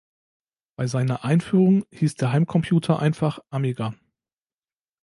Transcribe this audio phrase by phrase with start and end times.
[0.77, 3.93] Bei seiner Einführung hieß der Heimcomputer einfach „Amiga“.